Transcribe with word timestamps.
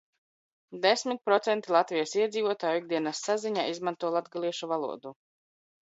Desmit 0.85 1.21
procenti 1.29 1.75
Latvijas 1.77 2.15
iedzīvotāju 2.21 2.83
ikdienas 2.83 3.23
saziņā 3.29 3.71
izmanto 3.75 4.15
latgaliešu 4.19 4.77
valodu. 4.77 5.19